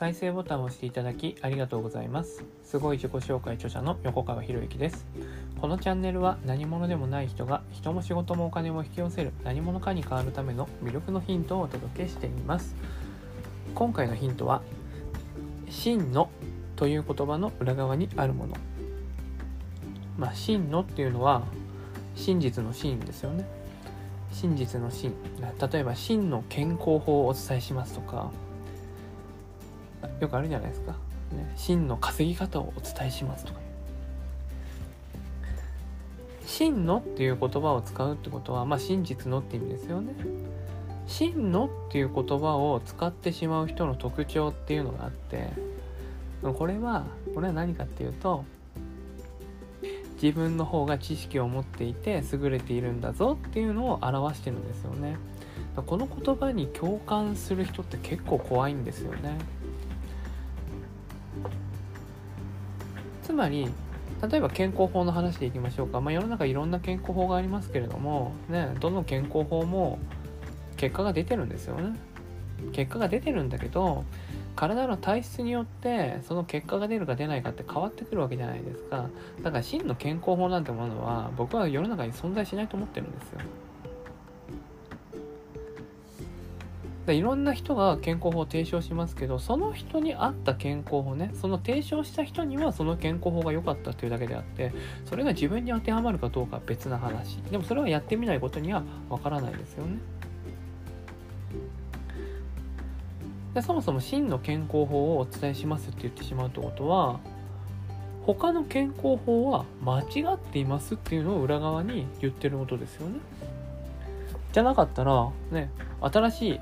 [0.00, 2.42] 再生ボタンを押していただきありがとうございます。
[2.64, 5.06] すごい自己紹介著者の横川博之です。
[5.60, 12.74] このチャンネルは何者でもない人が人も仕事もお金も引き寄せる何者かに変わるための魅力のヒントをお届けしています。
[13.74, 14.62] 今回のヒントは
[15.68, 16.30] 真の
[16.76, 18.54] という言葉の裏側にあるもの。
[20.16, 21.42] まあ真のっていうのは
[22.14, 23.46] 真実の真ですよね。
[24.32, 25.12] 真実の真。
[25.70, 28.30] 例えば真の健康法をお伝えしますとか
[30.20, 33.60] よくあるじゃないですか、ね、真の稼ぎ方をお伝えしますとか。
[36.46, 40.12] 真のっていう言葉を使うってことはまあ真実のって意味ですよね。
[41.06, 45.48] 真のっていう言葉を使ってしまう人の特徴っていうのがあって
[46.42, 48.44] これはこれは何かっていうと
[50.22, 55.16] 自分の方が知識を持っていて優れているんだぞっていうのを表してるんですよね。
[55.86, 59.38] この言葉に共感する人って結構怖いんですよね。
[63.40, 63.68] まり
[64.28, 69.98] 例えば健康法の話でいきましょうか、まあ、世の中いろんな健康法がありますけれども、ね、どの健康法も
[70.76, 71.98] 結果が出てるんですよね。
[72.72, 74.04] 結果が出てるんだけど
[74.54, 79.08] 体の体質によってその結果が出るか出ないかって変わってくるわけじゃないですか。
[79.42, 83.40] だから真の健康法なんてものは僕は世の中に存在しないと思ってるんですよ。
[87.10, 94.72] でいろんな人が健康法を提唱しますけどその人に合った健康法ねその提唱した人にはその健康法が良かったっていうだけであって
[95.06, 97.38] それが自分に当てはまるかどうかは別な話。
[97.50, 99.98] でもそれはやってみないことにはわからないですよね。
[103.54, 107.18] でそもそも真の健康法をお伝えしますって言ってしまうってことは
[108.24, 113.18] 他の健康法は間違っていますっていうのを裏側に言ってることですよね。
[114.52, 116.60] じゃなかったらね新しい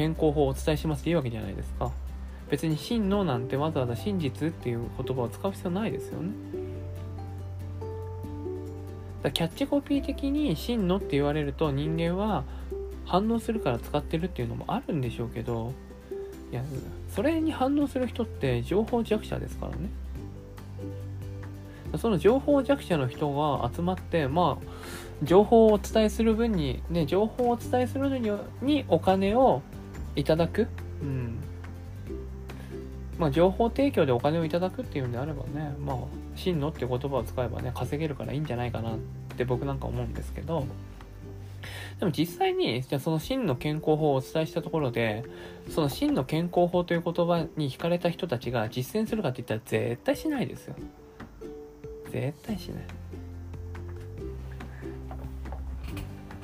[0.00, 1.92] 健康法をお伝えしますっていいわけじゃないですか。
[2.48, 6.32] 別に真のなんてわざわざ真実っていう言葉を使う必要ないですよね。
[9.22, 12.44] だキャッチコピー的に真のって言われると人間は
[13.04, 15.74] 反応するから使ってるっていうのもあるんでしょうけど
[16.50, 16.64] いや
[17.14, 19.90] それに反応する人って情報弱者ですからね。
[21.98, 24.66] その情報弱者の人が集まってまあ
[25.22, 28.30] 情報をお伝えする分にね情報をお伝えするのに
[28.62, 29.60] にお金を
[30.16, 30.66] いただく？
[31.02, 31.38] うん
[33.18, 35.96] まあ情報提供でお金をいただくっていうんであればねまあ
[36.36, 38.98] 真のっていう言葉を使えばね稼げるからいいんじゃないかなっ
[39.36, 40.66] て僕なんか思うんですけど
[41.98, 45.22] でも実際に、じゃあその真の健康法をお伝えしたところで、
[45.68, 50.74] その真の健康法という言葉に惹かれた人たちが実践するかって言ったら絶対しないですよ。
[52.10, 52.84] 絶対しない。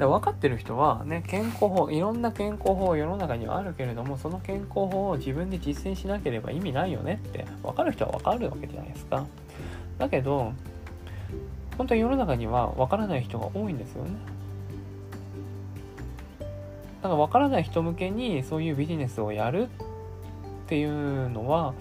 [0.00, 9.26] だ分かってる人はね、健康法、いろんな健康法世の中にはあるけれども、その健康法を自分で実践しなければ意味ないよねって、分かる人は分かるわけじゃないですか。
[9.98, 10.54] だけど、
[11.76, 14.10] 本当に世の中には分からない人が多いんですよね。
[17.02, 19.66] だから分からない人向けにそういうビジネスをやるっ
[20.66, 21.74] ていうのは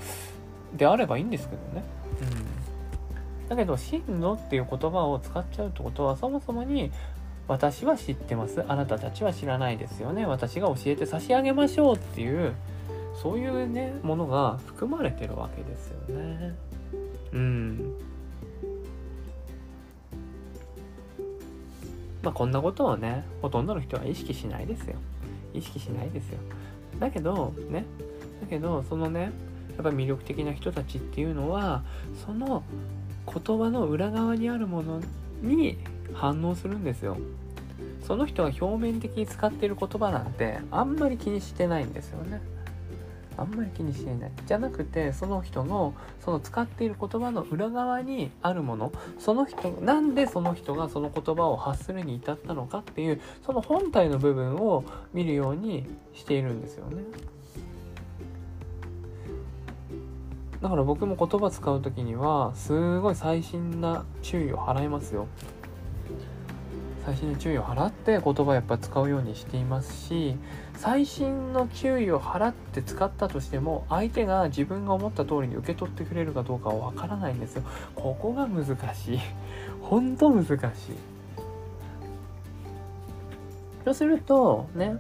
[0.75, 1.83] であればいいんですけどね。
[3.41, 6.91] うん、だけど真のっていう言葉を使っちゃうってことはそもそもに
[7.49, 8.63] 私は知ってます。
[8.67, 10.27] あなたたちは知らないですよね。
[10.27, 12.53] 私が教えて差し上げましょうっていう
[13.19, 16.55] そういうねものが含まれてるわけですよね。
[17.33, 17.93] うん。
[22.21, 24.95] まあ、こんなことをねほとんどの人は意識しないですよ。
[25.51, 26.37] 意識しないですよ。
[26.99, 27.83] だけどね。
[28.41, 29.31] だけどそのねやっ
[29.83, 31.81] ぱ魅力的な人たちっていうのは
[32.27, 32.63] その
[33.25, 35.01] 言葉の裏側にあるもの
[35.41, 35.79] に
[36.13, 37.17] 反応するんですよ。
[38.05, 42.41] その人が表面的に使っている言葉なんてあんまり気にしてないんですよね。
[43.37, 44.31] あんまり気にしてない。
[44.45, 54.83] じゃなくてその人のその使っている言葉の裏側にあるものその人なんでその人がその言葉を発するに至ったのかっていうその本体の部分を
[55.13, 57.03] 見るようにしているんですよね。
[60.61, 65.27] だから僕も言葉使う時にはすごい細心な注意を払いますよ。
[67.09, 70.35] 細心の注意を払って言葉やっぱ使うようにしていますし
[70.75, 77.63] 細心の注意を払って使ったとしても相手が自分が思った通りに受け取ってくれるかどうかはわからないんですよ。
[77.95, 79.19] ここが難しい。
[79.81, 80.65] 本当難しい。
[83.85, 84.97] そうするとね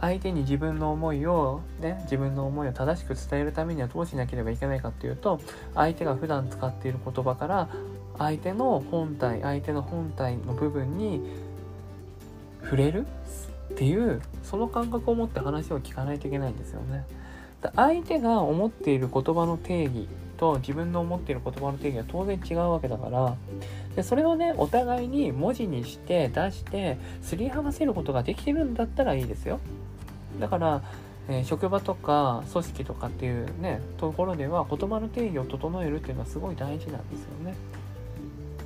[0.00, 5.40] 相手に自分の思いをね自分の思いを正しく伝えるためにはどうしなければいけないかっていうと
[5.74, 7.68] 相手が普段使っている言葉から
[8.18, 11.22] 相手の本体相手の本体の部分に
[12.62, 13.06] 触れる
[13.72, 17.04] っていうその感覚を持って話を聞かないといけないんですよね。
[17.76, 23.36] 相手が思っている言葉の定義と自分の思っている言葉の定義は当然違うわけだから。
[23.94, 29.60] でそれをねお互いに文字にして出してすり合わせることができてるんだったらいいですよ。
[30.40, 30.82] だから
[31.28, 37.54] え、職場とか組織とかっていうねところでは言葉の定義を整えるっていうのはすごい大事なんですよね。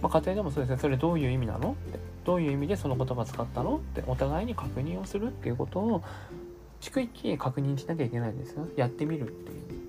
[0.02, 0.78] まあ、家庭でもそうですね。
[0.78, 1.72] それどういう意味なの？
[1.88, 1.98] って。
[2.24, 3.76] どういう意味でその言葉使ったの？
[3.76, 4.02] って。
[4.06, 6.02] お互いに確認をするっていうことを
[6.80, 8.66] 逐一確認しなきゃいけないんですよ。
[8.76, 9.86] やってみるっていう。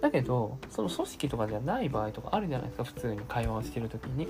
[0.00, 2.84] だけどその組織とかじゃない場合とかあるじゃないですか。
[2.84, 4.28] 普通に会話をしてる時に。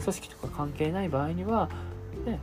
[0.00, 1.68] 組織とか関係ない場合には
[2.26, 2.38] ね。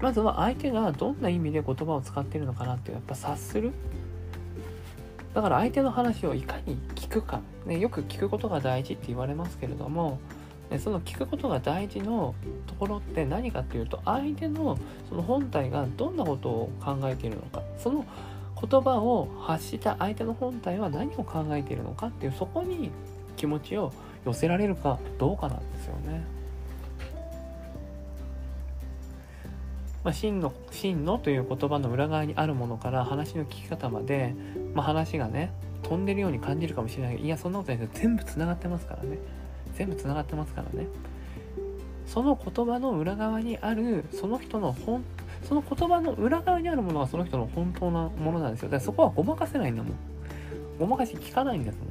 [0.00, 3.72] まずは相手がどんな意味で言葉を使ってるのかなってやっぱ察する。
[5.32, 10.18] だから相手の話をいかに聞くか、ね、よく聞くことが大事って言われますけれども
[10.78, 12.34] その聞くことが大事の
[12.66, 14.78] ところって何かっていうと相手の
[15.08, 17.62] その本体がどんなことを考えているのか。
[17.78, 18.04] その
[18.58, 22.90] 言葉を発した相手の本体は何を考えているのかっていうそこに
[23.36, 23.92] 気持ちを
[24.24, 26.24] 寄せられるかどうかなんですよね。
[30.02, 34.34] まあ、真の真のという言葉の裏側にあるものから話の聞き方まで、
[34.72, 35.52] まあ、話がね
[35.82, 37.16] 飛んでるように感じるかもしれない。
[37.16, 38.00] けどいやそんなことないですよ。
[38.02, 39.18] 全部つながってますからね。
[39.76, 40.88] 全部つながってますからね。
[42.06, 45.04] その言葉の裏側にあるその人の本
[45.42, 48.68] その言葉の裏側にあるものがその人の本当なものなんですよ。
[48.68, 49.92] だからそこはごまかせないんだもん。
[50.78, 51.88] ごまかし聞かないんですもん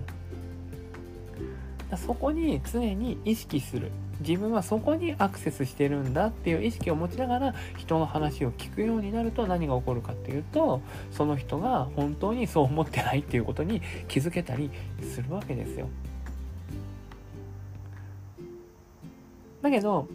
[1.89, 3.91] だそこに常に意識する。
[4.21, 14.71] 自分はそこにアクセスしてるんだっていう意識を持ちながら人の話を聞くようになると何が起こるかっていうとその人が本当にそう思ってないっていうことに気づけたり
[15.01, 15.89] するわけですよ。
[19.65, 20.07] だけど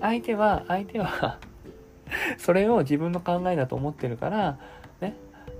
[0.00, 1.38] 相手は相手は
[2.38, 4.58] それを自分の考えだと思ってるから
[5.02, 5.14] ね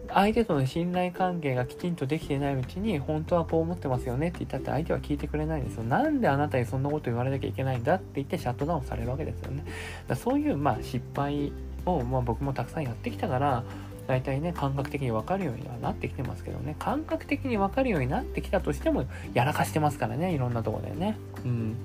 [0.08, 5.84] 相手との信頼関係がきちんとできてないうちに本当はこう思ってますよねって言ったって相手は聞いてくれないんですよ。
[5.84, 9.64] なんであなたにそんなこと言われなきゃいけないんだって言ってシャットダウンされるわけですよね。
[10.06, 11.52] だそういうまあ失敗
[11.84, 13.64] を、まあ、僕もたくさんやってきたから
[14.06, 19.04] 大体ね感覚的に分かるようにはなってきてますけどね感覚的に分かるようになってきたとしても
[19.34, 21.18] やらかしてますからねいろんなとこでね。
[21.44, 21.76] うん。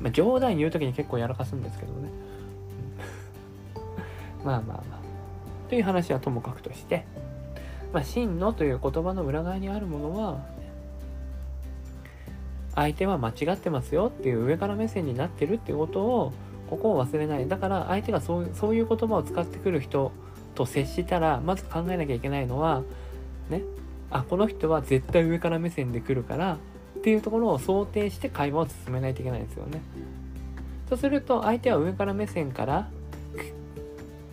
[0.00, 2.08] まあ、冗談言う時に結構やらかすんですけどね。
[4.44, 5.68] まあまあまあ。
[5.68, 7.04] という話はともかくとして、
[7.92, 10.38] まあ、真のという言葉の裏側にあるものは、
[12.74, 16.32] 相手は間違ってますよっていう上から目線になってるっていうことを、
[16.70, 17.48] ここを忘れない。
[17.48, 20.12] だから相手がそうそういう言葉を使ってくる人
[20.54, 22.82] と接したら、まず考えなきゃいけないのは、
[23.48, 23.62] ね、
[24.10, 26.58] あ、この人は絶対上から目線で来るから、
[27.00, 29.80] っていうところを想定して会話を進めないといけないんですよね。
[30.88, 32.90] そうすると相手は上から目線から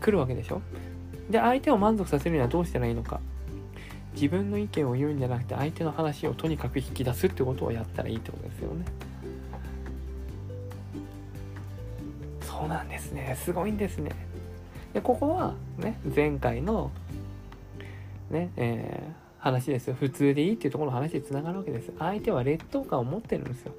[0.01, 0.61] 来るわけでしょ？
[1.29, 3.21] で、相手を満足させるにはどうしたらいいのか？
[4.15, 8.85] 自分の意見を言うんじゃなくて相手の話をとにかく引き出すってことをやったらいいってことですよね。
[12.41, 13.37] そうなんですね。
[13.39, 14.11] すごいんですね。
[14.93, 16.91] で、ここはね、前回の
[18.31, 19.95] ね、えー、話ですよ。
[19.99, 21.91] 普通でいいっていうところの話でつながるわけです。
[21.99, 23.73] 相手は劣等感を持ってるんですよ。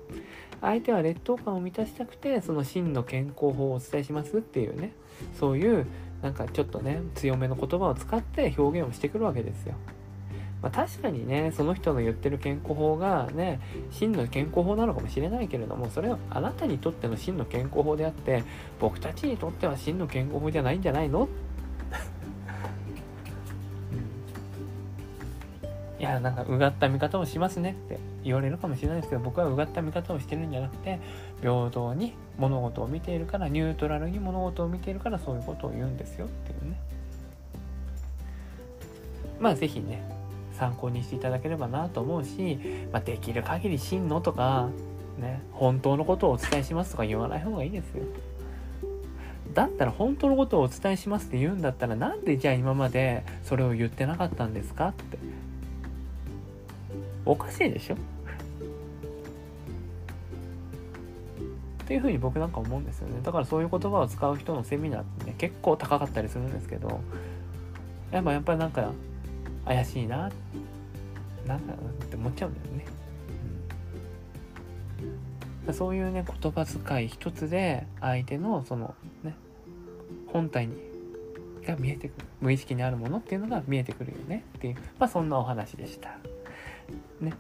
[0.60, 4.92] 相手は劣等感を満たしたくて、その真の健康法をお伝えしますっていうね、
[5.38, 5.86] そういう
[6.22, 9.74] なんかちょっとね、強めの言葉を使って表現をしてくるわけですよ。
[10.60, 13.60] まあ、確かにね、その人の言ってる健康法がね、
[13.90, 18.42] 真の健康法なのかもしれないけれども、それはあなたにとっての真の健康法であって、
[18.80, 21.28] 僕たちにとっては真の健康法じゃないんじゃないのい
[26.10, 30.98] や、なんか、うがった見方をしますねって言われるかもしれないですけど、僕はうがった見方をしてるんじゃなくて、
[31.40, 36.78] 平等に物事を見ているから、ニュートラルに物事を見ているから、そういうことを言うんですよっていうね。
[39.40, 40.02] まあ、是非ね、
[40.52, 42.58] 参考にしていただければなと思うし、
[42.92, 44.68] まあ、できる限り真のとか、
[45.18, 48.04] ね、本当のことをお伝えしますとか言わない方がいいですよ。
[49.54, 55.18] だったら本当のことをお伝えしますって言うんだったらなんでじゃあ今までそれを言ってなかったんですかって
[57.30, 57.94] おかしいでしょ？
[57.94, 57.98] っ
[61.86, 63.20] ていうふうに僕なんか思うんですよね。
[63.22, 67.00] だからそういう言葉を使う人のセミナーってね結構高かったりするんですけど
[68.10, 68.92] やっぱやっぱりなんか
[69.66, 70.30] 怪しいな
[71.46, 72.86] なんだろうって思っちゃうんだよね、
[75.66, 79.34] うん、そういうね言葉遣い一つで相手のそのね
[80.32, 80.74] 本体に
[81.66, 86.16] が見えてくる無意識にあるものっていうのが見えてくるよねっていうまあそんなお話でした。
[87.20, 87.34] ね。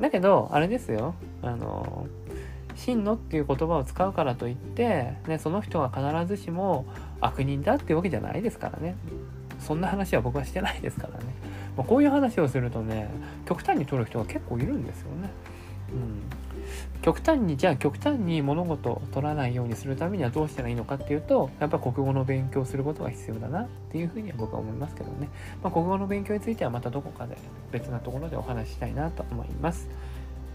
[0.00, 1.14] だけどあれですよ。
[1.42, 2.06] あの
[2.74, 6.84] 真のっていう言葉を使うからといって、ね、その人が必ずしも
[7.20, 8.96] 悪人だっていうわけじゃないですからね。
[9.58, 11.34] そんな話は僕はしてないですからね。
[11.76, 13.08] まあ、こういう話をするとね
[13.46, 15.30] 極端に取る人が結構いるんですよね。
[15.92, 16.22] うん。
[17.02, 25.28] 極端にじゃあ極端に物事を取らないようにするためにはどうしたらいいのかっていうとやっぱ国語の勉強することが必要だなっていうふうには僕は思いますけどね、
[25.62, 27.36] まあ、国語の勉強についてはまたどこかで
[27.70, 29.88] 別なところでお話ししたいなと思います。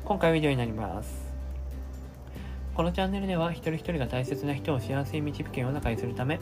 [0.04, 1.32] 今回は以上になります。
[2.76, 6.40] このチャンネルでは一人一人が大切な人を幸せに導く世の中にするため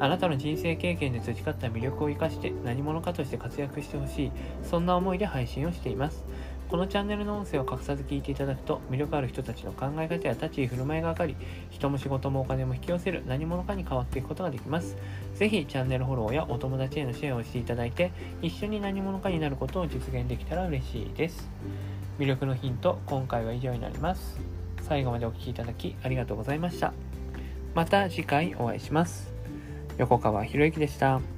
[0.00, 4.32] あなたの人生経験で培った魅力を生かして何者かとして活躍してほしい
[4.64, 6.24] そんな思いで配信をしています。
[6.68, 11.34] このチャンネルの音声を隠さず聞いていただくと魅力ある人たちの考え方や立ち居振る舞いが分かり
[11.70, 14.96] 人も仕事もお金も引き寄せる何者かに変わっていくことができます。
[15.34, 21.48] ぜひチャンネルフォローやお友達へのシェアをしていただいて一緒に何者かになることを実現できたら嬉しいです。
[22.18, 24.38] 魅力のヒント今回は以上になります。
[24.82, 26.92] 最後までお聴きいただきありがとうございました。
[27.74, 29.32] また次回お会いします。
[29.96, 31.37] 横川博之でした。